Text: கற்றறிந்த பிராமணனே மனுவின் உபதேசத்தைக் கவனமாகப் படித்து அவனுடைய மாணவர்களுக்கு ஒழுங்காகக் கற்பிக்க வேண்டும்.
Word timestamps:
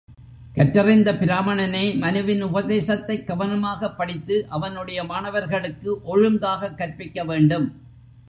கற்றறிந்த 0.55 1.13
பிராமணனே 1.13 1.95
மனுவின் 1.97 2.43
உபதேசத்தைக் 2.43 3.27
கவனமாகப் 3.27 3.97
படித்து 3.97 4.45
அவனுடைய 4.49 5.03
மாணவர்களுக்கு 5.03 6.01
ஒழுங்காகக் 6.03 6.77
கற்பிக்க 6.77 7.23
வேண்டும். 7.23 7.67